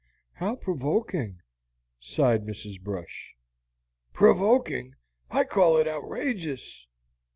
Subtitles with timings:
[0.33, 1.43] "How provoking!"
[1.99, 2.81] sighed Mrs.
[2.81, 3.35] Brush.
[4.13, 4.95] "Provoking?
[5.29, 6.87] I call it outrageous."